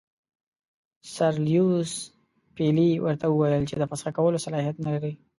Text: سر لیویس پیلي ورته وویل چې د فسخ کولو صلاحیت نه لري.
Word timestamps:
سر 1.15 1.33
لیویس 1.47 1.93
پیلي 2.55 2.89
ورته 3.05 3.25
وویل 3.29 3.63
چې 3.69 3.75
د 3.77 3.83
فسخ 3.91 4.07
کولو 4.17 4.43
صلاحیت 4.45 4.75
نه 4.85 4.89
لري. 4.95 5.13